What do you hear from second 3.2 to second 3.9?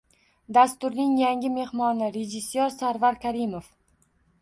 Karimov